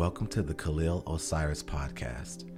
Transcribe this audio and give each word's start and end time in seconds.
Welcome 0.00 0.28
to 0.28 0.40
the 0.40 0.54
Khalil 0.54 1.02
Osiris 1.06 1.62
podcast. 1.62 2.50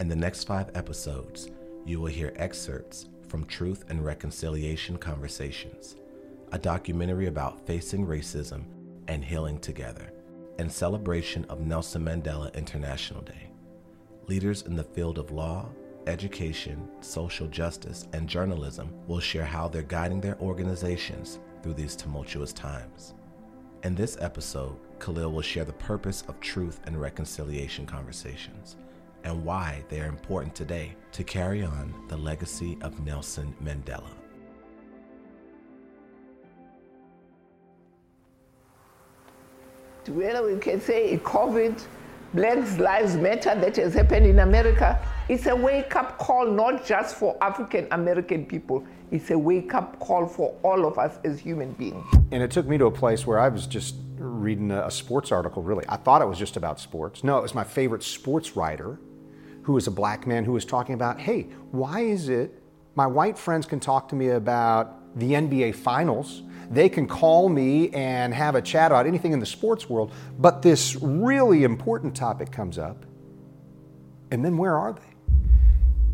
In 0.00 0.08
the 0.08 0.16
next 0.16 0.48
five 0.48 0.68
episodes, 0.74 1.48
you 1.86 2.00
will 2.00 2.08
hear 2.08 2.32
excerpts 2.34 3.08
from 3.28 3.44
Truth 3.44 3.84
and 3.88 4.04
Reconciliation 4.04 4.98
Conversations, 4.98 5.94
a 6.50 6.58
documentary 6.58 7.28
about 7.28 7.64
facing 7.68 8.04
racism 8.04 8.64
and 9.06 9.24
healing 9.24 9.60
together, 9.60 10.12
in 10.58 10.68
celebration 10.68 11.44
of 11.44 11.60
Nelson 11.60 12.04
Mandela 12.04 12.52
International 12.52 13.20
Day. 13.20 13.52
Leaders 14.26 14.62
in 14.62 14.74
the 14.74 14.82
field 14.82 15.18
of 15.18 15.30
law, 15.30 15.68
education, 16.08 16.88
social 17.00 17.46
justice, 17.46 18.08
and 18.12 18.28
journalism 18.28 18.92
will 19.06 19.20
share 19.20 19.44
how 19.44 19.68
they're 19.68 19.82
guiding 19.82 20.20
their 20.20 20.36
organizations 20.40 21.38
through 21.62 21.74
these 21.74 21.94
tumultuous 21.94 22.52
times. 22.52 23.14
In 23.84 23.96
this 23.96 24.16
episode, 24.20 24.76
Khalil 25.00 25.32
will 25.32 25.42
share 25.42 25.64
the 25.64 25.72
purpose 25.72 26.22
of 26.28 26.38
truth 26.38 26.78
and 26.84 27.00
reconciliation 27.00 27.84
conversations 27.84 28.76
and 29.24 29.44
why 29.44 29.82
they 29.88 30.00
are 30.00 30.06
important 30.06 30.54
today 30.54 30.94
to 31.10 31.24
carry 31.24 31.64
on 31.64 31.92
the 32.06 32.16
legacy 32.16 32.78
of 32.82 33.04
Nelson 33.04 33.52
Mandela. 33.60 34.12
Together 40.04 40.46
we 40.46 40.60
can 40.60 40.80
say 40.80 41.18
COVID, 41.18 41.82
Black 42.34 42.78
Lives 42.78 43.16
Matter 43.16 43.56
that 43.56 43.74
has 43.74 43.94
happened 43.94 44.26
in 44.26 44.38
America, 44.38 45.04
it's 45.28 45.46
a 45.46 45.56
wake 45.56 45.96
up 45.96 46.18
call 46.18 46.46
not 46.46 46.86
just 46.86 47.16
for 47.16 47.36
African 47.40 47.88
American 47.90 48.46
people, 48.46 48.84
it's 49.12 49.30
a 49.30 49.38
wake 49.38 49.74
up 49.74 50.00
call 50.00 50.26
for 50.26 50.56
all 50.62 50.86
of 50.86 50.98
us 50.98 51.18
as 51.22 51.38
human 51.38 51.72
beings. 51.72 52.04
And 52.32 52.42
it 52.42 52.50
took 52.50 52.66
me 52.66 52.78
to 52.78 52.86
a 52.86 52.90
place 52.90 53.26
where 53.26 53.38
I 53.38 53.50
was 53.50 53.66
just 53.66 53.94
reading 54.16 54.70
a, 54.70 54.90
sports 54.90 55.30
article, 55.30 55.62
really. 55.62 55.84
I 55.86 55.96
thought 55.96 56.22
it 56.22 56.26
was 56.26 56.38
just 56.38 56.56
about 56.56 56.80
sports. 56.80 57.22
No, 57.22 57.38
it 57.38 57.42
was 57.42 57.54
my 57.54 57.62
favorite 57.62 58.02
sports 58.02 58.56
writer 58.56 58.98
who 59.64 59.74
was 59.74 59.86
a 59.86 59.90
black 59.90 60.26
man 60.26 60.44
who 60.44 60.52
was 60.52 60.64
talking 60.64 60.94
about 60.94 61.20
hey, 61.20 61.42
why 61.70 62.00
is 62.00 62.30
it 62.30 62.58
my 62.94 63.06
white 63.06 63.38
friends 63.38 63.66
can 63.66 63.78
talk 63.78 64.08
to 64.08 64.14
me 64.14 64.30
about 64.30 65.18
the 65.18 65.32
NBA 65.32 65.74
finals? 65.74 66.42
They 66.70 66.88
can 66.88 67.06
call 67.06 67.50
me 67.50 67.90
and 67.90 68.32
have 68.32 68.54
a 68.54 68.62
chat 68.62 68.92
about 68.92 69.06
anything 69.06 69.32
in 69.32 69.40
the 69.40 69.46
sports 69.46 69.90
world, 69.90 70.10
but 70.38 70.62
this 70.62 70.96
really 70.96 71.64
important 71.64 72.16
topic 72.16 72.50
comes 72.50 72.78
up. 72.78 73.04
And 74.30 74.42
then 74.42 74.56
where 74.56 74.74
are 74.74 74.94
they? 74.94 75.02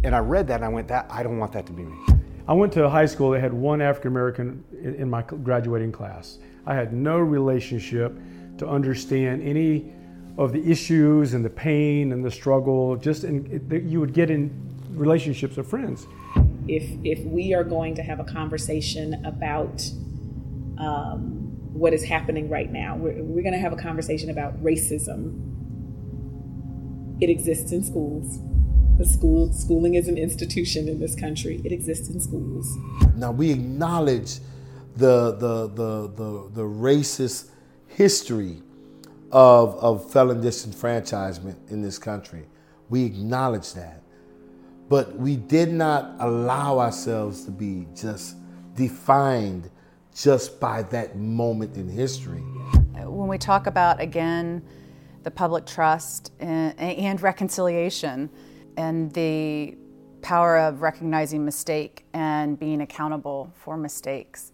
And 0.03 0.17
I 0.17 0.19
read 0.19 0.49
that 0.49 0.57
and 0.57 0.65
I 0.65 0.69
went, 0.69 0.89
that 0.89 1.07
I 1.11 1.23
don't 1.23 1.39
want 1.39 1.53
that 1.53 1.67
to 1.67 1.73
be 1.73 1.85
me. 1.85 2.18
I 2.49 2.55
went 2.55 2.73
to 2.73 2.85
a 2.85 2.89
high 2.89 3.05
school 3.05 3.33
that 3.33 3.41
had 3.41 3.53
one 3.53 3.83
African 3.83 4.09
American 4.09 4.65
in 4.83 5.11
my 5.11 5.21
graduating 5.21 5.93
class. 5.93 6.39
I 6.67 6.75
had 6.75 6.95
no 6.95 7.19
relationship 7.19 8.19
to 8.57 8.67
understand 8.67 9.43
any 9.43 9.93
of 10.39 10.53
the 10.53 10.71
issues 10.71 11.35
and 11.35 11.45
the 11.45 11.51
pain 11.51 12.11
and 12.11 12.25
the 12.25 12.31
struggle. 12.31 12.97
Just 12.97 13.25
in, 13.25 13.87
you 13.87 14.01
would 14.01 14.15
get 14.15 14.31
in 14.31 14.51
relationships 14.93 15.59
of 15.59 15.69
friends. 15.69 16.07
If 16.67 16.85
if 17.05 17.23
we 17.27 17.53
are 17.53 17.65
going 17.65 17.95
to 17.97 18.03
have 18.03 18.19
a 18.19 18.25
conversation 18.25 19.27
about 19.27 19.87
um, 20.79 21.53
what 21.75 21.93
is 21.93 22.03
happening 22.03 22.49
right 22.49 22.73
now, 22.73 22.97
we're, 22.97 23.23
we're 23.23 23.43
going 23.43 23.53
to 23.53 23.61
have 23.61 23.75
a 23.75 23.83
conversation 23.83 24.31
about 24.31 24.57
racism. 24.65 25.45
It 27.21 27.29
exists 27.29 27.73
in 27.73 27.85
schools 27.85 28.39
the 28.99 29.07
school 29.07 29.53
schooling 29.53 29.95
is 29.95 30.09
an 30.09 30.19
institution 30.19 30.89
in 30.89 30.99
this 30.99 31.15
country. 31.15 31.63
It 31.65 31.71
exists 31.71 32.11
in 32.11 32.21
schools. 32.21 32.77
Now 33.15 33.31
we 33.31 33.53
acknowledge 33.53 34.41
the 34.97 35.33
the 35.33 35.69
the 35.69 36.09
the, 36.09 36.51
the 36.53 36.63
racist 36.63 37.51
history 37.87 38.61
of 39.31 39.77
of 39.77 40.11
felon 40.11 40.43
disenfranchisement 40.43 41.71
in 41.71 41.81
this 41.81 41.97
country. 41.97 42.47
We 42.89 43.05
acknowledge 43.05 43.73
that. 43.75 44.03
But 44.89 45.17
we 45.17 45.37
did 45.37 45.73
not 45.73 46.17
allow 46.19 46.81
ourselves 46.81 47.45
to 47.45 47.51
be 47.51 47.87
just 47.95 48.37
defined 48.75 49.71
just 50.15 50.59
by 50.59 50.83
that 50.85 51.17
moment 51.17 51.77
in 51.77 51.89
history. 51.89 52.41
When 52.41 53.29
we 53.29 53.39
talk 53.39 53.69
about 53.69 54.01
again 54.01 54.63
the 55.23 55.31
public 55.31 55.67
trust 55.67 56.33
and, 56.41 56.79
and 56.81 57.21
reconciliation, 57.21 58.31
and 58.79 59.13
the 59.13 59.77
power 60.23 60.57
of 60.57 60.83
recognizing 60.83 61.45
mistake 61.45 62.07
and 62.15 62.59
being 62.59 62.81
accountable 62.81 63.53
for 63.55 63.77
mistakes. 63.77 64.53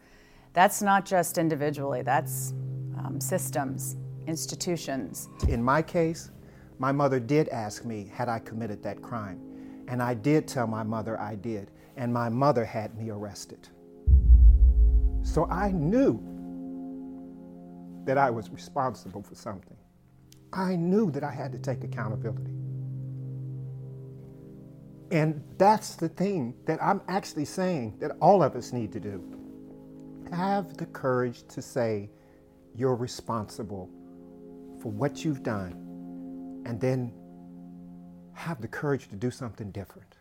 That's 0.55 0.81
not 0.81 1.05
just 1.05 1.37
individually, 1.37 2.01
that's 2.01 2.55
um, 2.99 3.21
systems, 3.21 3.97
institutions. 4.27 5.29
In 5.49 5.63
my 5.63 5.83
case, 5.83 6.31
my 6.79 6.91
mother 6.91 7.21
did 7.21 7.51
ask 7.51 7.85
me, 7.85 8.11
had 8.13 8.31
I 8.31 8.39
committed 8.39 8.83
that 8.83 9.03
crime? 9.03 9.41
And 9.89 10.03
I 10.03 10.15
did 10.15 10.49
tell 10.49 10.67
my 10.67 10.83
mother 10.83 11.21
I 11.21 11.35
did, 11.35 11.71
and 11.97 12.13
my 12.13 12.31
mother 12.31 12.65
had 12.65 12.97
me 12.97 13.11
arrested. 13.11 13.69
So 15.23 15.47
I 15.51 15.71
knew 15.71 16.19
that 18.07 18.17
I 18.17 18.31
was 18.31 18.49
responsible 18.49 19.23
for 19.23 19.35
something. 19.35 19.77
I 20.55 20.77
knew 20.77 21.11
that 21.11 21.23
I 21.23 21.31
had 21.31 21.53
to 21.53 21.59
take 21.59 21.85
accountability. 21.85 22.64
And 25.11 25.43
that's 25.59 25.97
the 25.97 26.09
thing 26.09 26.55
that 26.67 26.83
I'm 26.83 27.01
actually 27.09 27.45
saying 27.45 27.97
that 28.01 28.13
all 28.21 28.43
of 28.43 28.57
us 28.57 28.73
need 28.73 28.93
to 28.93 29.01
do. 29.01 29.23
Have 30.33 30.77
the 30.77 30.87
courage 30.87 31.47
to 31.49 31.63
say 31.63 32.11
you're 32.75 32.97
responsible 32.97 33.91
for 34.81 34.91
what 34.91 35.25
you've 35.25 35.43
done, 35.43 35.73
and 36.67 36.81
then 36.81 37.13
have 38.33 38.61
the 38.61 38.69
courage 38.69 39.09
to 39.09 39.17
do 39.17 39.31
something 39.31 39.71
different. 39.71 40.17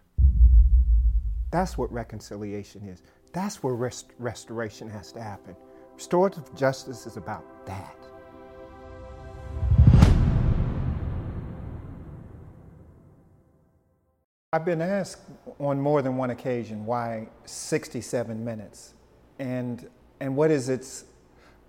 That's 1.52 1.78
what 1.78 1.92
reconciliation 1.92 2.88
is. 2.88 3.02
That's 3.34 3.64
where 3.64 3.74
rest- 3.74 4.12
restoration 4.20 4.90
has 4.90 5.12
to 5.14 5.22
happen. 5.22 5.56
Restorative 5.96 6.54
justice 6.56 7.06
is 7.06 7.18
about 7.18 7.66
that. 7.66 7.96
I've 14.54 14.66
been 14.66 14.84
asked 14.84 15.24
on 15.58 15.82
more 15.82 16.04
than 16.04 16.16
one 16.16 16.30
occasion 16.30 16.86
why 16.86 17.28
67 17.46 18.46
minutes 18.46 18.94
and, 19.40 19.90
and 20.20 20.36
what 20.36 20.52
is 20.52 20.70
its 20.70 21.06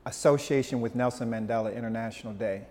association 0.05 0.83
with 0.83 0.95
Nelson 0.95 1.31
Mandela 1.31 1.75
International 1.75 2.35
Day. 2.35 2.67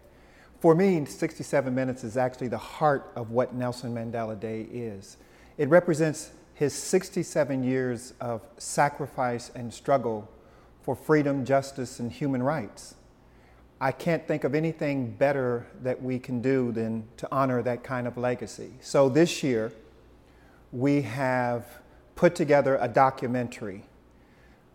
For 0.59 0.75
me, 0.75 1.03
67 1.03 1.73
minutes 1.73 2.03
is 2.03 2.15
actually 2.15 2.49
the 2.49 2.59
heart 2.59 3.11
of 3.15 3.31
what 3.31 3.55
Nelson 3.55 3.91
Mandela 3.91 4.39
Day 4.39 4.67
is. 4.71 5.17
It 5.57 5.67
represents 5.69 6.29
his 6.53 6.73
67 6.75 7.63
years 7.63 8.13
of 8.21 8.43
sacrifice 8.59 9.49
and 9.55 9.73
struggle 9.73 10.29
for 10.83 10.95
freedom, 10.95 11.43
justice, 11.43 11.99
and 11.99 12.11
human 12.11 12.43
rights. 12.43 12.93
I 13.81 13.91
can't 13.91 14.27
think 14.27 14.43
of 14.43 14.53
anything 14.53 15.09
better 15.09 15.65
that 15.81 16.03
we 16.03 16.19
can 16.19 16.39
do 16.39 16.71
than 16.71 17.07
to 17.17 17.27
honor 17.31 17.63
that 17.63 17.83
kind 17.83 18.05
of 18.05 18.15
legacy. 18.15 18.73
So 18.79 19.09
this 19.09 19.41
year, 19.41 19.73
we 20.73 21.03
have 21.03 21.65
put 22.15 22.35
together 22.35 22.77
a 22.81 22.87
documentary 22.87 23.83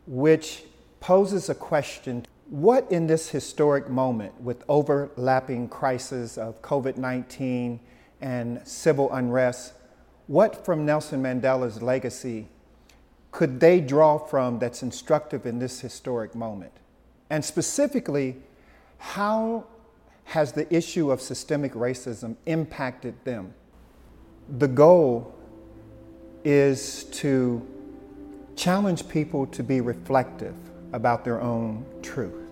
which 0.06 0.62
poses 1.00 1.50
a 1.50 1.54
question 1.54 2.24
what 2.48 2.90
in 2.90 3.06
this 3.06 3.28
historic 3.28 3.90
moment 3.90 4.40
with 4.40 4.64
overlapping 4.70 5.68
crises 5.68 6.38
of 6.38 6.62
COVID 6.62 6.96
19 6.96 7.78
and 8.22 8.66
civil 8.66 9.12
unrest, 9.12 9.74
what 10.28 10.64
from 10.64 10.86
Nelson 10.86 11.22
Mandela's 11.22 11.82
legacy 11.82 12.48
could 13.30 13.60
they 13.60 13.80
draw 13.80 14.16
from 14.16 14.58
that's 14.58 14.82
instructive 14.82 15.44
in 15.44 15.58
this 15.58 15.80
historic 15.80 16.34
moment? 16.34 16.72
And 17.28 17.44
specifically, 17.44 18.36
how 18.96 19.66
has 20.24 20.52
the 20.52 20.72
issue 20.74 21.10
of 21.10 21.20
systemic 21.20 21.74
racism 21.74 22.36
impacted 22.46 23.14
them? 23.24 23.52
The 24.48 24.68
goal 24.68 25.37
is 26.44 27.04
to 27.04 27.66
challenge 28.56 29.08
people 29.08 29.46
to 29.46 29.62
be 29.62 29.80
reflective 29.80 30.54
about 30.92 31.24
their 31.24 31.40
own 31.40 31.84
truth, 32.02 32.50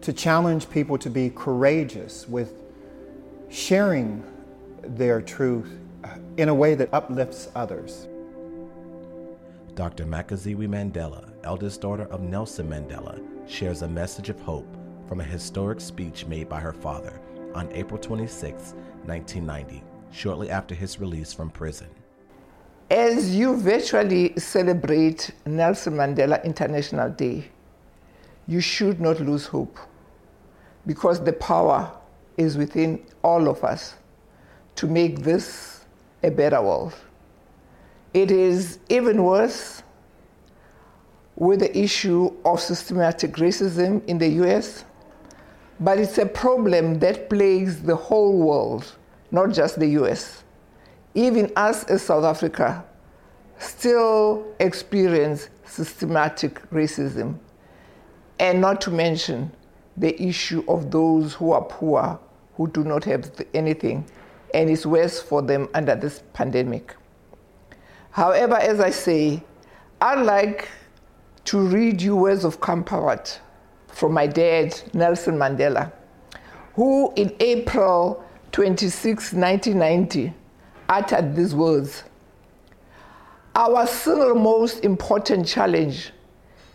to 0.00 0.12
challenge 0.12 0.70
people 0.70 0.96
to 0.98 1.10
be 1.10 1.30
courageous 1.30 2.28
with 2.28 2.54
sharing 3.50 4.22
their 4.82 5.20
truth 5.20 5.78
uh, 6.04 6.08
in 6.36 6.48
a 6.48 6.54
way 6.54 6.74
that 6.74 6.88
uplifts 6.92 7.48
others. 7.54 8.06
Dr. 9.74 10.04
Makaziwe 10.04 10.68
Mandela, 10.68 11.30
eldest 11.44 11.80
daughter 11.80 12.04
of 12.04 12.20
Nelson 12.20 12.68
Mandela, 12.68 13.20
shares 13.48 13.82
a 13.82 13.88
message 13.88 14.28
of 14.28 14.40
hope 14.40 14.66
from 15.06 15.20
a 15.20 15.24
historic 15.24 15.80
speech 15.80 16.26
made 16.26 16.48
by 16.48 16.60
her 16.60 16.72
father 16.72 17.20
on 17.54 17.70
April 17.72 17.98
26, 17.98 18.74
1990, 19.04 19.82
shortly 20.12 20.50
after 20.50 20.74
his 20.74 21.00
release 21.00 21.32
from 21.32 21.50
prison. 21.50 21.88
As 22.90 23.36
you 23.36 23.56
virtually 23.56 24.36
celebrate 24.36 25.30
Nelson 25.46 25.94
Mandela 25.94 26.42
International 26.42 27.08
Day, 27.08 27.48
you 28.48 28.60
should 28.60 29.00
not 29.00 29.20
lose 29.20 29.46
hope 29.46 29.78
because 30.88 31.22
the 31.22 31.32
power 31.32 31.92
is 32.36 32.56
within 32.56 33.00
all 33.22 33.48
of 33.48 33.62
us 33.62 33.94
to 34.74 34.88
make 34.88 35.20
this 35.20 35.84
a 36.24 36.32
better 36.32 36.60
world. 36.60 36.92
It 38.12 38.32
is 38.32 38.80
even 38.88 39.22
worse 39.22 39.84
with 41.36 41.60
the 41.60 41.78
issue 41.78 42.34
of 42.44 42.60
systematic 42.60 43.34
racism 43.34 44.04
in 44.08 44.18
the 44.18 44.28
US, 44.42 44.84
but 45.78 45.98
it's 45.98 46.18
a 46.18 46.26
problem 46.26 46.98
that 46.98 47.30
plagues 47.30 47.82
the 47.82 47.94
whole 47.94 48.36
world, 48.36 48.96
not 49.30 49.52
just 49.52 49.78
the 49.78 49.86
US. 50.00 50.42
Even 51.14 51.50
us 51.56 51.84
as 51.84 52.02
South 52.02 52.24
Africa 52.24 52.84
still 53.58 54.46
experience 54.60 55.48
systematic 55.64 56.62
racism, 56.70 57.38
and 58.38 58.60
not 58.60 58.80
to 58.80 58.90
mention 58.90 59.50
the 59.96 60.20
issue 60.22 60.64
of 60.68 60.90
those 60.90 61.34
who 61.34 61.52
are 61.52 61.62
poor, 61.62 62.18
who 62.54 62.68
do 62.68 62.84
not 62.84 63.04
have 63.04 63.30
anything, 63.54 64.04
and 64.54 64.70
it's 64.70 64.86
worse 64.86 65.20
for 65.20 65.42
them 65.42 65.68
under 65.74 65.94
this 65.94 66.22
pandemic. 66.32 66.96
However, 68.10 68.56
as 68.56 68.80
I 68.80 68.90
say, 68.90 69.42
I'd 70.00 70.24
like 70.24 70.68
to 71.44 71.60
read 71.60 72.00
you 72.00 72.16
words 72.16 72.44
of 72.44 72.60
comfort 72.60 73.40
from 73.88 74.12
my 74.12 74.26
dad, 74.26 74.80
Nelson 74.94 75.36
Mandela, 75.36 75.92
who 76.74 77.12
in 77.16 77.34
April 77.40 78.24
26, 78.52 79.32
1990, 79.34 80.32
uttered 80.90 81.34
these 81.34 81.54
words 81.54 82.02
Our 83.54 83.86
single 83.86 84.34
most 84.34 84.84
important 84.84 85.46
challenge 85.46 86.10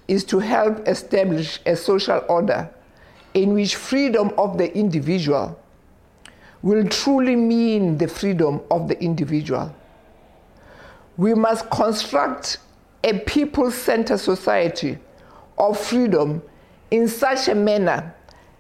is 0.08 0.24
to 0.26 0.40
help 0.40 0.88
establish 0.88 1.60
a 1.66 1.76
social 1.76 2.24
order 2.28 2.70
in 3.34 3.54
which 3.54 3.76
freedom 3.76 4.32
of 4.38 4.58
the 4.58 4.76
individual 4.76 5.60
will 6.62 6.88
truly 6.88 7.36
mean 7.36 7.98
the 7.98 8.08
freedom 8.08 8.62
of 8.72 8.88
the 8.88 9.00
individual. 9.04 9.74
We 11.18 11.34
must 11.34 11.70
construct 11.70 12.58
a 13.04 13.20
people 13.20 13.70
centered 13.72 14.18
society 14.20 14.98
of 15.58 15.78
freedom 15.80 16.42
in 16.92 17.08
such 17.08 17.48
a 17.48 17.56
manner 17.56 18.16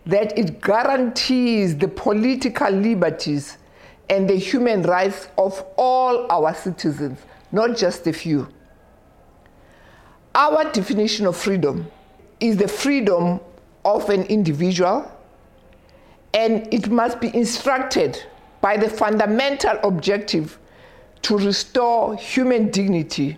that 0.06 0.38
it 0.38 0.62
guarantees 0.62 1.75
the 1.78 1.88
political 1.88 2.69
liberties 2.69 3.57
and 4.10 4.30
the 4.30 4.36
human 4.36 4.84
rights 4.84 5.28
of 5.38 5.66
all 5.78 6.31
our 6.31 6.54
citizens, 6.54 7.19
not 7.52 7.75
just 7.75 8.06
a 8.07 8.13
few. 8.13 8.48
Our 10.34 10.72
definition 10.72 11.25
of 11.25 11.38
freedom 11.38 11.90
is 12.40 12.57
the 12.57 12.68
freedom 12.68 13.40
of 13.84 14.10
an 14.10 14.24
individual, 14.24 15.12
and 16.34 16.72
it 16.74 16.90
must 16.90 17.22
be 17.22 17.36
instructed 17.36 18.22
by 18.62 18.78
the 18.78 18.90
fundamental 18.90 19.80
objective 19.84 20.60
to 21.22 21.38
restore 21.38 22.16
human 22.16 22.69
dignity 22.69 23.38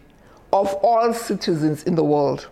of 0.52 0.74
all 0.76 1.14
citizens 1.14 1.84
in 1.84 1.96
the 1.96 2.04
world. 2.04 2.50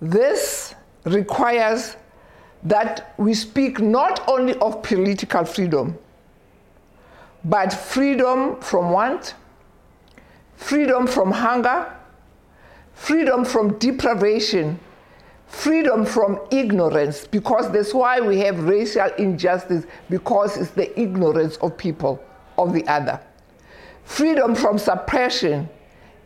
This 0.00 0.74
requires 1.04 1.96
that 2.62 3.14
we 3.16 3.34
speak 3.34 3.80
not 3.80 4.26
only 4.28 4.54
of 4.58 4.82
political 4.82 5.44
freedom, 5.44 5.96
but 7.44 7.72
freedom 7.72 8.60
from 8.60 8.90
want, 8.90 9.34
freedom 10.56 11.06
from 11.06 11.32
hunger, 11.32 11.90
freedom 12.92 13.44
from 13.44 13.78
deprivation, 13.78 14.78
freedom 15.46 16.04
from 16.04 16.38
ignorance, 16.50 17.26
because 17.26 17.70
that's 17.72 17.94
why 17.94 18.20
we 18.20 18.38
have 18.38 18.62
racial 18.64 19.08
injustice, 19.16 19.86
because 20.10 20.56
it's 20.56 20.70
the 20.72 21.00
ignorance 21.00 21.56
of 21.56 21.76
people 21.76 22.22
of 22.58 22.74
the 22.74 22.86
other, 22.86 23.18
freedom 24.04 24.54
from 24.54 24.76
suppression, 24.78 25.68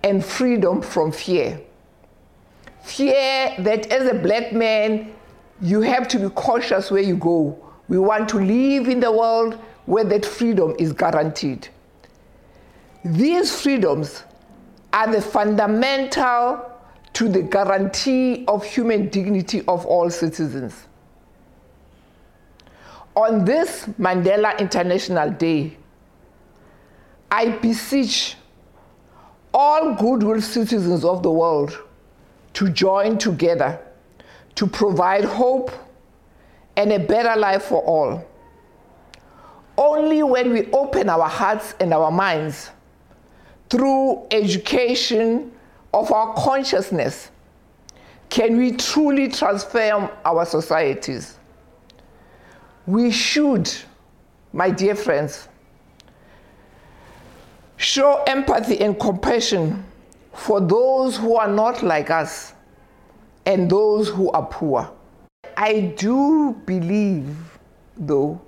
and 0.03 0.23
freedom 0.23 0.83
from 0.83 1.13
fear. 1.13 1.61
Fear 2.83 3.55
that 3.61 3.91
as 3.91 4.07
a 4.07 4.15
black 4.15 4.53
man, 4.53 5.15
you 5.61 5.81
have 5.83 6.09
to 6.09 6.19
be 6.19 6.29
cautious 6.31 6.91
where 6.91 7.03
you 7.03 7.17
go. 7.17 7.59
We 7.89 7.99
want 7.99 8.29
to 8.31 8.39
live 8.39 8.89
in 8.89 9.01
the 9.01 9.13
world 9.13 9.59
where 9.87 10.05
that 10.05 10.25
freedom 10.25 10.75
is 10.79 10.93
guaranteed. 10.93 11.69
These 13.05 13.61
freedoms 13.61 14.25
are 14.93 15.11
the 15.13 15.21
fundamental 15.21 16.71
to 17.13 17.29
the 17.29 17.43
guarantee 17.43 18.45
of 18.49 18.65
human 18.65 19.09
dignity 19.09 19.63
of 19.69 19.85
all 19.87 20.11
citizens. 20.11 20.87
On 23.15 23.45
this 23.45 23.85
Mandela 24.01 24.59
International 24.59 25.31
Day, 25.31 25.77
I 27.31 27.51
beseech 27.51 28.37
all 29.53 29.95
goodwill 29.95 30.41
citizens 30.41 31.05
of 31.05 31.23
the 31.23 31.31
world 31.31 31.79
to 32.55 32.71
join 32.71 33.19
together 33.19 33.79
to 34.55 34.67
provide 34.67 35.25
hope 35.25 35.71
and 36.77 36.93
a 36.93 36.99
better 36.99 37.39
life 37.39 37.65
for 37.65 37.83
all. 37.83 38.25
Only 39.77 40.23
when 40.23 40.53
we 40.53 40.71
open 40.73 41.09
our 41.09 41.29
hearts 41.29 41.75
and 41.81 41.93
our 41.93 42.11
minds 42.11 42.71
through 43.71 44.27
education 44.31 45.53
of 45.93 46.13
our 46.13 46.35
consciousness 46.35 47.31
can 48.29 48.57
we 48.57 48.73
truly 48.73 49.29
transform 49.29 50.11
our 50.25 50.45
societies. 50.45 51.39
We 52.87 53.11
should, 53.11 53.73
my 54.53 54.71
dear 54.71 54.95
friends, 54.95 55.49
show 57.77 58.23
empathy 58.27 58.81
and 58.81 58.99
compassion 58.99 59.85
for 60.33 60.61
those 60.61 61.17
who 61.17 61.37
are 61.37 61.49
not 61.49 61.83
like 61.83 62.11
us 62.11 62.55
and 63.47 63.71
those 63.71 64.09
who 64.09 64.31
are 64.31 64.47
poor. 64.47 64.91
I 65.57 65.95
do 65.97 66.61
believe, 66.67 67.37
though, 67.97 68.41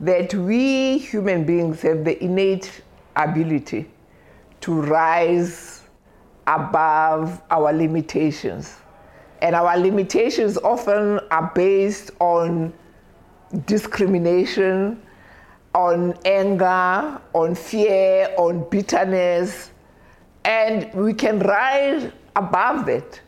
that 0.00 0.34
we 0.34 0.98
human 0.98 1.44
beings 1.44 1.82
have 1.82 2.04
the 2.04 2.22
innate 2.22 2.82
ability 3.16 3.90
to 4.60 4.80
rise 4.80 5.82
above 6.46 7.40
our 7.50 7.72
limitations. 7.72 8.76
And 9.40 9.54
our 9.54 9.78
limitations 9.78 10.58
often 10.58 11.20
are 11.30 11.52
based 11.54 12.10
on 12.18 12.72
discrimination, 13.66 15.00
on 15.74 16.14
anger, 16.24 17.20
on 17.32 17.54
fear, 17.54 18.34
on 18.36 18.68
bitterness, 18.70 19.70
and 20.44 20.92
we 20.94 21.14
can 21.14 21.38
rise 21.40 22.10
above 22.36 22.86
that 22.86 23.20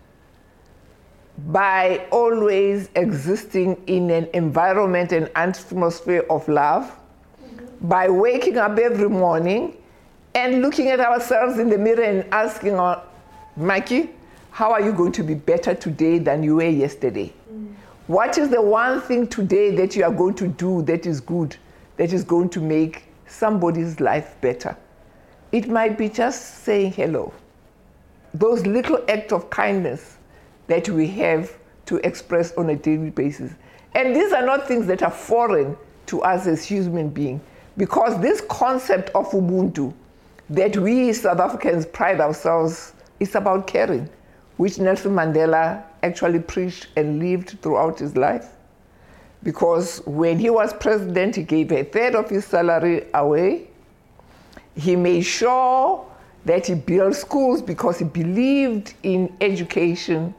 by 1.38 2.06
always 2.10 2.88
existing 2.94 3.82
in 3.86 4.10
an 4.10 4.28
environment 4.32 5.12
and 5.12 5.30
atmosphere 5.34 6.24
of 6.30 6.48
love, 6.48 6.90
by 7.82 8.08
waking 8.08 8.56
up 8.56 8.78
every 8.78 9.08
morning 9.08 9.76
and 10.34 10.62
looking 10.62 10.88
at 10.88 11.00
ourselves 11.00 11.58
in 11.58 11.68
the 11.68 11.78
mirror 11.78 12.02
and 12.02 12.24
asking, 12.32 12.74
our, 12.74 13.02
Mikey, 13.56 14.10
how 14.50 14.72
are 14.72 14.80
you 14.80 14.92
going 14.92 15.12
to 15.12 15.22
be 15.22 15.34
better 15.34 15.74
today 15.74 16.18
than 16.18 16.42
you 16.42 16.56
were 16.56 16.68
yesterday? 16.68 17.32
Mm. 17.52 17.74
What 18.06 18.38
is 18.38 18.48
the 18.48 18.62
one 18.62 19.02
thing 19.02 19.26
today 19.26 19.74
that 19.76 19.94
you 19.94 20.04
are 20.04 20.12
going 20.12 20.34
to 20.34 20.48
do 20.48 20.82
that 20.82 21.04
is 21.04 21.20
good, 21.20 21.56
that 21.98 22.12
is 22.12 22.24
going 22.24 22.48
to 22.50 22.60
make 22.60 23.04
somebody's 23.26 24.00
life 24.00 24.36
better? 24.40 24.76
It 25.52 25.68
might 25.68 25.98
be 25.98 26.08
just 26.08 26.64
saying 26.64 26.92
hello. 26.92 27.32
Those 28.32 28.66
little 28.66 29.04
acts 29.08 29.32
of 29.32 29.50
kindness 29.50 30.15
that 30.66 30.88
we 30.88 31.06
have 31.08 31.56
to 31.86 31.96
express 32.06 32.52
on 32.56 32.70
a 32.70 32.76
daily 32.76 33.10
basis. 33.10 33.52
And 33.94 34.14
these 34.14 34.32
are 34.32 34.44
not 34.44 34.68
things 34.68 34.86
that 34.86 35.02
are 35.02 35.10
foreign 35.10 35.76
to 36.06 36.22
us 36.22 36.46
as 36.46 36.64
human 36.64 37.08
beings, 37.08 37.40
because 37.76 38.20
this 38.20 38.40
concept 38.42 39.10
of 39.10 39.30
Ubuntu 39.30 39.92
that 40.50 40.76
we 40.76 41.12
South 41.12 41.40
Africans 41.40 41.86
pride 41.86 42.20
ourselves 42.20 42.92
is 43.18 43.34
about 43.34 43.66
caring, 43.66 44.08
which 44.56 44.78
Nelson 44.78 45.12
Mandela 45.12 45.82
actually 46.02 46.38
preached 46.38 46.88
and 46.96 47.18
lived 47.18 47.58
throughout 47.62 47.98
his 47.98 48.16
life. 48.16 48.48
Because 49.42 49.98
when 50.06 50.38
he 50.38 50.50
was 50.50 50.72
president, 50.72 51.36
he 51.36 51.42
gave 51.42 51.72
a 51.72 51.84
third 51.84 52.14
of 52.14 52.30
his 52.30 52.44
salary 52.44 53.06
away. 53.14 53.68
He 54.76 54.96
made 54.96 55.22
sure 55.22 56.06
that 56.44 56.66
he 56.66 56.74
built 56.74 57.14
schools 57.14 57.62
because 57.62 57.98
he 57.98 58.04
believed 58.04 58.94
in 59.02 59.36
education 59.40 60.34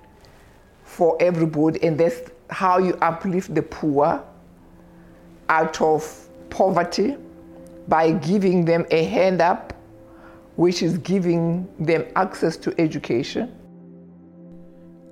for 0.98 1.16
everybody, 1.20 1.82
and 1.84 2.00
that's 2.00 2.32
how 2.50 2.80
you 2.80 2.94
uplift 3.02 3.54
the 3.54 3.62
poor 3.62 4.24
out 5.50 5.82
of 5.82 6.30
poverty 6.50 7.16
by 7.88 8.12
giving 8.12 8.66
them 8.66 8.86
a 8.92 9.04
hand 9.04 9.42
up, 9.42 9.74
which 10.56 10.82
is 10.82 10.98
giving 10.98 11.68
them 11.80 12.04
access 12.16 12.58
to 12.58 12.74
education. 12.82 13.54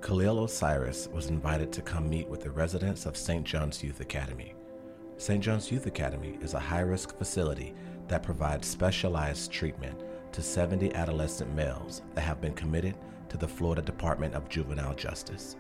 Khalil 0.01 0.44
Osiris 0.44 1.08
was 1.13 1.27
invited 1.27 1.72
to 1.74 1.82
come 1.82 2.10
meet 2.10 2.27
with 2.27 2.42
the 2.42 2.51
residents 2.51 3.06
of 3.06 3.15
St. 3.15 3.44
John's 3.44 3.84
Youth 3.84 4.01
Academy, 4.01 4.56
St. 5.18 5.42
John's 5.42 5.72
Youth 5.72 5.86
Academy 5.86 6.38
is 6.42 6.56
a 6.56 6.60
high 6.60 6.82
risk 6.82 7.18
facility 7.18 7.74
that 8.10 8.22
provides 8.22 8.68
specialized 8.68 9.50
treatment 9.50 10.04
to 10.34 10.42
70 10.42 10.94
adolescent 10.94 11.56
males 11.56 12.01
that 12.15 12.22
have 12.22 12.42
been 12.42 12.54
committed 12.54 12.96
to 13.30 13.38
the 13.38 13.48
Florida 13.48 13.82
Department 13.82 14.34
of 14.34 14.50
Juvenile 14.50 14.94
Justice. 14.94 15.56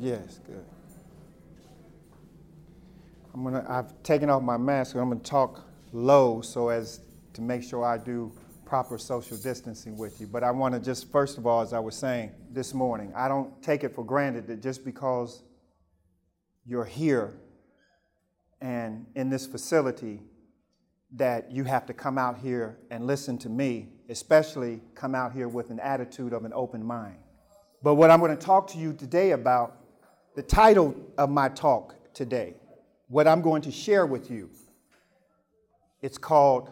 Yes, 0.00 0.40
good. 0.46 0.64
I'm 3.34 3.44
gonna, 3.44 3.66
I've 3.68 4.02
taken 4.02 4.30
off 4.30 4.42
my 4.42 4.56
mask 4.56 4.94
and 4.94 5.02
I'm 5.02 5.10
gonna 5.10 5.20
talk 5.20 5.62
low 5.92 6.40
so 6.40 6.70
as 6.70 7.00
to 7.34 7.42
make 7.42 7.62
sure 7.62 7.84
I 7.84 7.98
do 7.98 8.32
proper 8.64 8.96
social 8.96 9.36
distancing 9.36 9.98
with 9.98 10.18
you. 10.18 10.26
But 10.26 10.42
I 10.42 10.52
wanna 10.52 10.80
just, 10.80 11.12
first 11.12 11.36
of 11.36 11.46
all, 11.46 11.60
as 11.60 11.74
I 11.74 11.80
was 11.80 11.94
saying 11.94 12.32
this 12.50 12.72
morning, 12.72 13.12
I 13.14 13.28
don't 13.28 13.62
take 13.62 13.84
it 13.84 13.94
for 13.94 14.02
granted 14.02 14.46
that 14.46 14.62
just 14.62 14.86
because 14.86 15.42
you're 16.64 16.86
here 16.86 17.34
and 18.62 19.04
in 19.16 19.28
this 19.28 19.46
facility 19.46 20.22
that 21.12 21.50
you 21.50 21.64
have 21.64 21.84
to 21.84 21.92
come 21.92 22.16
out 22.16 22.38
here 22.38 22.78
and 22.90 23.06
listen 23.06 23.36
to 23.36 23.50
me, 23.50 23.90
especially 24.08 24.80
come 24.94 25.14
out 25.14 25.32
here 25.34 25.48
with 25.48 25.68
an 25.68 25.80
attitude 25.80 26.32
of 26.32 26.46
an 26.46 26.52
open 26.54 26.82
mind. 26.82 27.18
But 27.82 27.94
what 27.94 28.10
I'm 28.10 28.20
going 28.20 28.36
to 28.36 28.46
talk 28.46 28.66
to 28.68 28.78
you 28.78 28.92
today 28.92 29.32
about, 29.32 29.79
the 30.40 30.46
title 30.46 30.96
of 31.18 31.28
my 31.28 31.50
talk 31.50 31.94
today, 32.14 32.54
what 33.08 33.28
I'm 33.28 33.42
going 33.42 33.60
to 33.60 33.70
share 33.70 34.06
with 34.06 34.30
you, 34.30 34.48
it's 36.00 36.16
called 36.16 36.70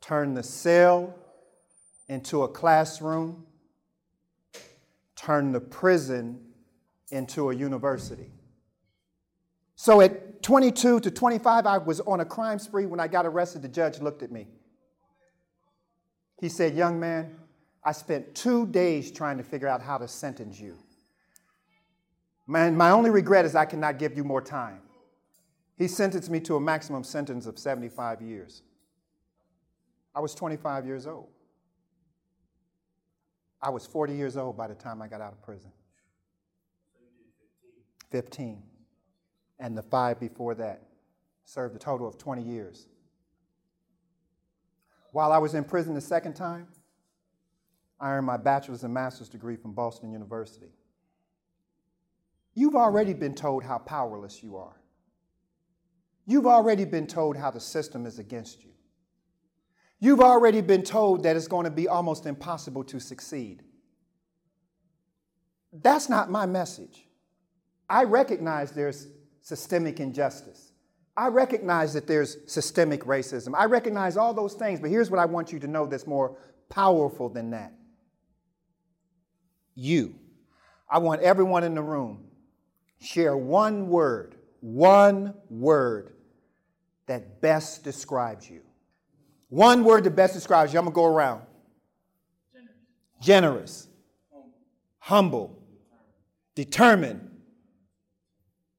Turn 0.00 0.34
the 0.34 0.42
Cell 0.42 1.14
into 2.08 2.42
a 2.42 2.48
Classroom, 2.48 3.46
Turn 5.14 5.52
the 5.52 5.60
Prison 5.60 6.40
into 7.12 7.50
a 7.50 7.54
University. 7.54 8.32
So 9.76 10.00
at 10.00 10.42
22 10.42 10.98
to 10.98 11.10
25, 11.12 11.66
I 11.66 11.78
was 11.78 12.00
on 12.00 12.18
a 12.18 12.24
crime 12.24 12.58
spree. 12.58 12.86
When 12.86 12.98
I 12.98 13.06
got 13.06 13.24
arrested, 13.24 13.62
the 13.62 13.68
judge 13.68 14.00
looked 14.00 14.24
at 14.24 14.32
me. 14.32 14.48
He 16.40 16.48
said, 16.48 16.74
Young 16.74 16.98
man, 16.98 17.36
I 17.84 17.92
spent 17.92 18.34
two 18.34 18.66
days 18.66 19.12
trying 19.12 19.38
to 19.38 19.44
figure 19.44 19.68
out 19.68 19.80
how 19.80 19.96
to 19.96 20.08
sentence 20.08 20.58
you. 20.58 20.76
Man, 22.50 22.76
my 22.76 22.90
only 22.90 23.10
regret 23.10 23.44
is 23.44 23.54
I 23.54 23.64
cannot 23.64 24.00
give 24.00 24.16
you 24.16 24.24
more 24.24 24.42
time. 24.42 24.80
He 25.76 25.86
sentenced 25.86 26.28
me 26.28 26.40
to 26.40 26.56
a 26.56 26.60
maximum 26.60 27.04
sentence 27.04 27.46
of 27.46 27.56
75 27.56 28.20
years. 28.20 28.62
I 30.16 30.18
was 30.18 30.34
25 30.34 30.84
years 30.84 31.06
old. 31.06 31.28
I 33.62 33.70
was 33.70 33.86
40 33.86 34.14
years 34.14 34.36
old 34.36 34.56
by 34.56 34.66
the 34.66 34.74
time 34.74 35.00
I 35.00 35.06
got 35.06 35.20
out 35.20 35.32
of 35.32 35.40
prison. 35.42 35.70
15 38.10 38.60
and 39.60 39.78
the 39.78 39.82
five 39.82 40.18
before 40.18 40.56
that. 40.56 40.82
Served 41.44 41.76
a 41.76 41.78
total 41.78 42.08
of 42.08 42.18
20 42.18 42.42
years. 42.42 42.88
While 45.12 45.30
I 45.30 45.38
was 45.38 45.54
in 45.54 45.62
prison 45.62 45.94
the 45.94 46.00
second 46.00 46.34
time, 46.34 46.66
I 48.00 48.10
earned 48.10 48.26
my 48.26 48.38
bachelor's 48.38 48.82
and 48.82 48.92
master's 48.92 49.28
degree 49.28 49.54
from 49.54 49.72
Boston 49.72 50.10
University. 50.10 50.72
You've 52.54 52.74
already 52.74 53.14
been 53.14 53.34
told 53.34 53.64
how 53.64 53.78
powerless 53.78 54.42
you 54.42 54.56
are. 54.56 54.80
You've 56.26 56.46
already 56.46 56.84
been 56.84 57.06
told 57.06 57.36
how 57.36 57.50
the 57.50 57.60
system 57.60 58.06
is 58.06 58.18
against 58.18 58.62
you. 58.62 58.70
You've 59.98 60.20
already 60.20 60.60
been 60.60 60.82
told 60.82 61.22
that 61.24 61.36
it's 61.36 61.48
going 61.48 61.64
to 61.64 61.70
be 61.70 61.86
almost 61.86 62.26
impossible 62.26 62.84
to 62.84 62.98
succeed. 63.00 63.62
That's 65.72 66.08
not 66.08 66.30
my 66.30 66.46
message. 66.46 67.06
I 67.88 68.04
recognize 68.04 68.72
there's 68.72 69.08
systemic 69.40 70.00
injustice. 70.00 70.72
I 71.16 71.28
recognize 71.28 71.92
that 71.94 72.06
there's 72.06 72.38
systemic 72.46 73.04
racism. 73.04 73.52
I 73.54 73.66
recognize 73.66 74.16
all 74.16 74.32
those 74.32 74.54
things, 74.54 74.80
but 74.80 74.90
here's 74.90 75.10
what 75.10 75.20
I 75.20 75.26
want 75.26 75.52
you 75.52 75.58
to 75.58 75.66
know 75.66 75.86
that's 75.86 76.06
more 76.06 76.38
powerful 76.68 77.28
than 77.28 77.50
that. 77.50 77.74
You. 79.74 80.14
I 80.88 80.98
want 80.98 81.20
everyone 81.22 81.62
in 81.62 81.74
the 81.74 81.82
room 81.82 82.29
share 83.00 83.36
one 83.36 83.88
word, 83.88 84.36
one 84.60 85.34
word 85.48 86.12
that 87.06 87.40
best 87.40 87.82
describes 87.84 88.48
you. 88.48 88.60
One 89.48 89.84
word 89.84 90.04
that 90.04 90.14
best 90.14 90.34
describes 90.34 90.72
you. 90.72 90.78
I'm 90.78 90.84
going 90.84 90.92
to 90.92 90.96
go 90.96 91.06
around. 91.06 91.42
Generous. 92.52 92.76
Generous. 93.20 93.88
Humble. 94.98 95.58
Determined 96.54 97.30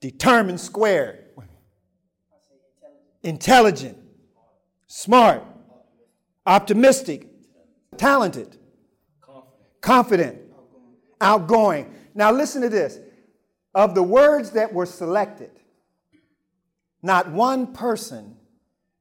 determined 0.01 0.59
squared. 0.59 1.19
Intelligent, 3.23 3.97
smart, 4.87 5.43
optimistic, 6.45 7.27
talented, 7.95 8.57
confident, 9.79 10.39
outgoing. 11.21 11.93
Now, 12.15 12.31
listen 12.31 12.63
to 12.63 12.69
this. 12.69 12.99
Of 13.73 13.95
the 13.95 14.03
words 14.03 14.51
that 14.51 14.73
were 14.73 14.85
selected, 14.85 15.51
not 17.01 17.31
one 17.31 17.73
person 17.73 18.35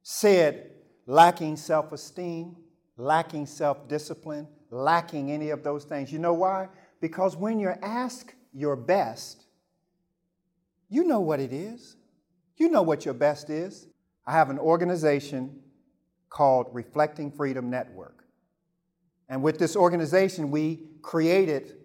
said 0.02 0.70
lacking 1.06 1.56
self 1.56 1.92
esteem, 1.92 2.56
lacking 2.96 3.46
self 3.46 3.88
discipline, 3.88 4.46
lacking 4.70 5.30
any 5.30 5.50
of 5.50 5.62
those 5.62 5.84
things. 5.84 6.12
You 6.12 6.18
know 6.18 6.34
why? 6.34 6.68
Because 7.00 7.36
when 7.36 7.58
you're 7.58 7.78
asked 7.82 8.34
your 8.52 8.76
best, 8.76 9.44
you 10.88 11.04
know 11.04 11.20
what 11.20 11.40
it 11.40 11.52
is. 11.52 11.96
You 12.56 12.68
know 12.68 12.82
what 12.82 13.04
your 13.04 13.14
best 13.14 13.50
is. 13.50 13.86
I 14.26 14.32
have 14.32 14.50
an 14.50 14.58
organization 14.58 15.60
called 16.28 16.68
Reflecting 16.72 17.32
Freedom 17.32 17.70
Network. 17.70 18.24
And 19.28 19.42
with 19.42 19.58
this 19.58 19.76
organization, 19.76 20.50
we 20.50 20.88
created 21.02 21.76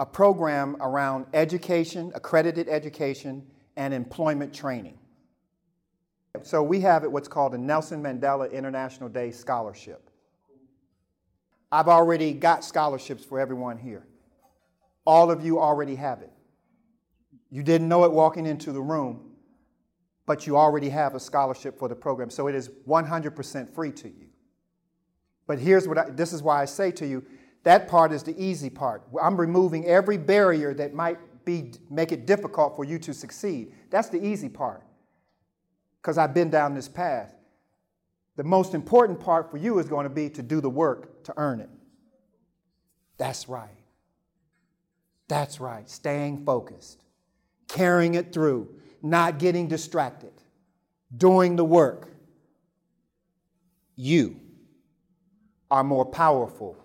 a 0.00 0.06
program 0.06 0.78
around 0.80 1.26
education, 1.34 2.10
accredited 2.14 2.70
education, 2.70 3.46
and 3.76 3.92
employment 3.92 4.52
training. 4.52 4.98
So 6.42 6.62
we 6.62 6.80
have 6.80 7.04
it 7.04 7.12
what's 7.12 7.28
called 7.28 7.54
a 7.54 7.58
Nelson 7.58 8.02
Mandela 8.02 8.50
International 8.50 9.10
Day 9.10 9.30
Scholarship. 9.30 10.08
I've 11.70 11.86
already 11.86 12.32
got 12.32 12.64
scholarships 12.64 13.26
for 13.26 13.38
everyone 13.38 13.76
here. 13.76 14.06
All 15.06 15.30
of 15.30 15.44
you 15.44 15.60
already 15.60 15.96
have 15.96 16.22
it. 16.22 16.32
You 17.50 17.62
didn't 17.62 17.88
know 17.88 18.04
it 18.04 18.12
walking 18.12 18.46
into 18.46 18.72
the 18.72 18.80
room, 18.80 19.32
but 20.24 20.46
you 20.46 20.56
already 20.56 20.88
have 20.88 21.14
a 21.14 21.20
scholarship 21.20 21.78
for 21.78 21.88
the 21.88 21.94
program. 21.94 22.30
So 22.30 22.46
it 22.46 22.54
is 22.54 22.70
100% 22.88 23.74
free 23.74 23.92
to 23.92 24.08
you. 24.08 24.28
But 25.46 25.58
here's 25.58 25.86
what 25.86 25.98
I, 25.98 26.08
this 26.08 26.32
is 26.32 26.42
why 26.42 26.62
I 26.62 26.64
say 26.64 26.90
to 26.92 27.06
you 27.06 27.22
that 27.62 27.88
part 27.88 28.12
is 28.12 28.22
the 28.22 28.38
easy 28.42 28.70
part. 28.70 29.02
I'm 29.20 29.36
removing 29.36 29.86
every 29.86 30.16
barrier 30.16 30.74
that 30.74 30.94
might 30.94 31.18
be, 31.44 31.72
make 31.90 32.12
it 32.12 32.26
difficult 32.26 32.76
for 32.76 32.84
you 32.84 32.98
to 33.00 33.14
succeed. 33.14 33.72
That's 33.90 34.08
the 34.08 34.24
easy 34.24 34.48
part 34.48 34.82
because 36.00 36.18
I've 36.18 36.34
been 36.34 36.50
down 36.50 36.74
this 36.74 36.88
path. 36.88 37.34
The 38.36 38.44
most 38.44 38.74
important 38.74 39.20
part 39.20 39.50
for 39.50 39.58
you 39.58 39.78
is 39.78 39.86
going 39.86 40.04
to 40.04 40.10
be 40.10 40.30
to 40.30 40.42
do 40.42 40.60
the 40.60 40.70
work 40.70 41.24
to 41.24 41.34
earn 41.36 41.60
it. 41.60 41.68
That's 43.18 43.48
right. 43.48 43.68
That's 45.28 45.60
right. 45.60 45.88
Staying 45.88 46.44
focused 46.44 47.04
carrying 47.70 48.14
it 48.14 48.32
through, 48.32 48.68
not 49.00 49.38
getting 49.38 49.68
distracted, 49.68 50.32
doing 51.16 51.56
the 51.56 51.64
work. 51.64 52.08
You 53.96 54.40
are 55.70 55.84
more 55.84 56.04
powerful 56.04 56.76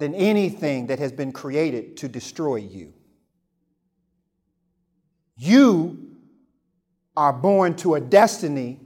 than 0.00 0.14
anything 0.14 0.88
that 0.88 0.98
has 0.98 1.12
been 1.12 1.30
created 1.30 1.98
to 1.98 2.08
destroy 2.08 2.56
you. 2.56 2.92
You 5.36 6.16
are 7.16 7.32
born 7.32 7.76
to 7.76 7.94
a 7.94 8.00
destiny 8.00 8.80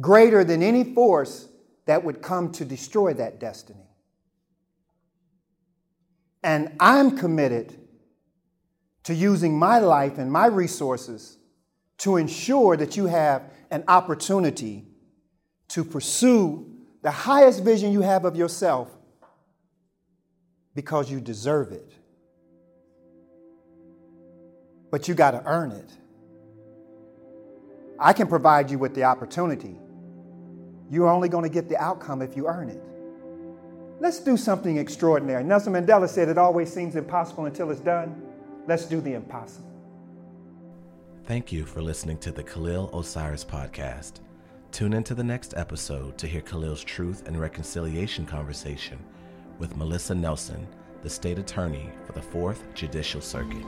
greater 0.00 0.44
than 0.44 0.62
any 0.62 0.84
force 0.94 1.48
that 1.86 2.04
would 2.04 2.22
come 2.22 2.52
to 2.52 2.64
destroy 2.64 3.14
that 3.14 3.40
destiny. 3.40 3.86
And 6.42 6.76
I'm 6.78 7.16
committed 7.16 7.76
to 9.04 9.14
using 9.14 9.58
my 9.58 9.78
life 9.78 10.18
and 10.18 10.30
my 10.30 10.46
resources 10.46 11.38
to 11.98 12.16
ensure 12.16 12.76
that 12.76 12.96
you 12.96 13.06
have 13.06 13.50
an 13.70 13.84
opportunity 13.88 14.86
to 15.68 15.84
pursue 15.84 16.70
the 17.02 17.10
highest 17.10 17.64
vision 17.64 17.92
you 17.92 18.02
have 18.02 18.26
of 18.26 18.36
yourself 18.36 18.88
because 20.80 21.10
you 21.10 21.20
deserve 21.20 21.72
it. 21.72 21.92
But 24.90 25.08
you 25.08 25.12
got 25.14 25.32
to 25.32 25.42
earn 25.44 25.72
it. 25.72 25.90
I 27.98 28.14
can 28.14 28.26
provide 28.26 28.70
you 28.70 28.78
with 28.78 28.94
the 28.94 29.04
opportunity. 29.04 29.76
You're 30.90 31.10
only 31.10 31.28
going 31.28 31.44
to 31.44 31.50
get 31.50 31.68
the 31.68 31.76
outcome 31.76 32.22
if 32.22 32.34
you 32.34 32.46
earn 32.46 32.70
it. 32.70 32.82
Let's 34.00 34.20
do 34.20 34.38
something 34.38 34.78
extraordinary. 34.78 35.44
Nelson 35.44 35.74
Mandela 35.74 36.08
said 36.08 36.30
it 36.30 36.38
always 36.38 36.72
seems 36.72 36.96
impossible 36.96 37.44
until 37.44 37.70
it's 37.70 37.82
done. 37.82 38.22
Let's 38.66 38.86
do 38.86 39.02
the 39.02 39.12
impossible. 39.12 39.70
Thank 41.26 41.52
you 41.52 41.66
for 41.66 41.82
listening 41.82 42.16
to 42.20 42.32
the 42.32 42.42
Khalil 42.42 42.88
Osiris 42.98 43.44
podcast. 43.44 44.20
Tune 44.72 44.94
into 44.94 45.14
the 45.14 45.24
next 45.24 45.52
episode 45.58 46.16
to 46.16 46.26
hear 46.26 46.40
Khalil's 46.40 46.82
Truth 46.82 47.28
and 47.28 47.38
Reconciliation 47.38 48.24
conversation 48.24 48.98
with 49.60 49.76
Melissa 49.76 50.14
Nelson, 50.14 50.66
the 51.02 51.10
state 51.10 51.38
attorney 51.38 51.92
for 52.06 52.12
the 52.12 52.20
4th 52.20 52.74
Judicial 52.74 53.20
Circuit. 53.20 53.64